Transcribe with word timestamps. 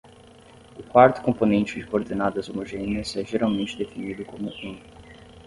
O 0.75 0.81
quarto 0.81 1.21
componente 1.21 1.75
de 1.79 1.85
coordenadas 1.85 2.49
homogêneas 2.49 3.15
é 3.15 3.23
geralmente 3.23 3.77
definido 3.77 4.25
como 4.25 4.49
um. 4.49 4.79